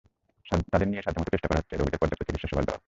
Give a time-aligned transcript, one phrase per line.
[0.71, 2.79] তাঁদের নিয়েই সাধ্যমতো চেষ্টা করা হচ্ছে রোগীদের পর্যাপ্ত চিকিৎসা সেবা দেওয়ার।